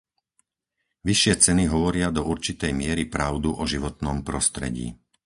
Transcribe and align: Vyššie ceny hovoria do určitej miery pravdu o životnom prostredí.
Vyššie 1.07 1.33
ceny 1.45 1.63
hovoria 1.73 2.07
do 2.17 2.21
určitej 2.33 2.71
miery 2.81 3.03
pravdu 3.15 3.49
o 3.53 3.61
životnom 3.73 4.17
prostredí. 4.29 4.87